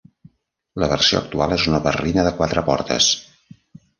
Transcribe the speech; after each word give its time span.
La 0.83 0.87
versió 0.93 1.19
actual 1.19 1.53
és 1.59 1.67
una 1.71 1.81
berlina 1.87 2.25
de 2.29 2.33
quatre 2.39 2.63
portes. 2.71 3.13